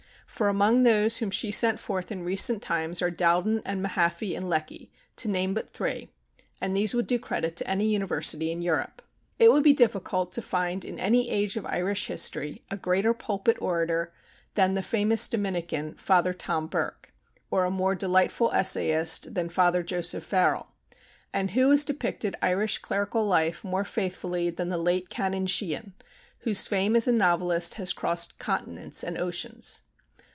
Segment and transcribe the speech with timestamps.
[0.41, 4.49] For among those whom she sent forth in recent times are Dowden and Mahaffy and
[4.49, 6.09] Lecky, to name but three,
[6.59, 9.03] and these would do credit to any university in Europe.
[9.37, 13.61] It would be difficult to find in any age of Irish history a greater pulpit
[13.61, 14.13] orator
[14.55, 17.13] than the famous Dominican, Father Tom Burke,
[17.51, 20.71] or a more delightful essayist than Father Joseph Farrell;
[21.31, 25.93] and who has depicted Irish clerical life more faithfully than the late Canon Sheehan,
[26.39, 29.81] whose fame as a novelist has crossed continents and oceans?